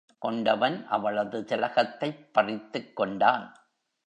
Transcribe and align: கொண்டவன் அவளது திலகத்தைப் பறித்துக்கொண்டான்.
கொண்டவன் 0.19 0.87
அவளது 0.87 1.41
திலகத்தைப் 1.41 2.29
பறித்துக்கொண்டான். 2.33 3.51